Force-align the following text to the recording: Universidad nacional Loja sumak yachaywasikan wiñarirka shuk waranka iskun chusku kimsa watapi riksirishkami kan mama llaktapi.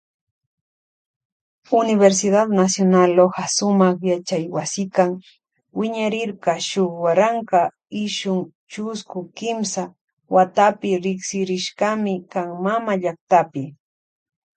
Universidad 1.81 2.47
nacional 2.61 3.09
Loja 3.17 3.43
sumak 3.57 3.95
yachaywasikan 4.11 5.09
wiñarirka 5.77 6.53
shuk 6.69 6.91
waranka 7.05 7.59
iskun 8.03 8.39
chusku 8.71 9.19
kimsa 9.37 9.83
watapi 10.35 10.89
riksirishkami 11.05 12.15
kan 12.31 12.49
mama 12.65 12.93
llaktapi. 13.03 13.63